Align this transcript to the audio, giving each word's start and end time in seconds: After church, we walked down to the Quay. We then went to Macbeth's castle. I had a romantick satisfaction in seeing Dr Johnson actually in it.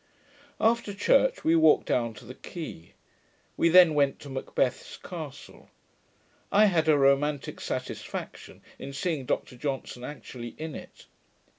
After 0.59 0.95
church, 0.95 1.43
we 1.43 1.55
walked 1.55 1.85
down 1.85 2.15
to 2.15 2.25
the 2.25 2.33
Quay. 2.33 2.95
We 3.55 3.69
then 3.69 3.93
went 3.93 4.17
to 4.21 4.29
Macbeth's 4.29 4.97
castle. 4.97 5.69
I 6.51 6.65
had 6.65 6.89
a 6.89 6.97
romantick 6.97 7.59
satisfaction 7.61 8.63
in 8.79 8.93
seeing 8.93 9.25
Dr 9.27 9.55
Johnson 9.55 10.03
actually 10.03 10.55
in 10.57 10.73
it. 10.73 11.05